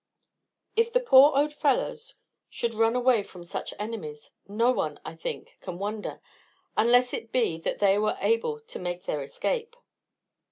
If 0.75 0.91
the 0.91 0.99
poor 0.99 1.31
old 1.37 1.53
fellows 1.53 2.15
should 2.49 2.73
run 2.73 2.95
away 2.95 3.21
from 3.21 3.43
such 3.43 3.71
enemies, 3.77 4.31
no 4.47 4.71
one 4.71 4.99
I 5.05 5.15
think 5.15 5.59
can 5.61 5.77
wonder, 5.77 6.21
unless 6.75 7.13
it 7.13 7.31
be 7.31 7.59
that 7.59 7.77
they 7.77 7.99
were 7.99 8.17
able 8.19 8.59
to 8.61 8.79
make 8.79 9.03
their 9.05 9.21
escape. 9.21 9.75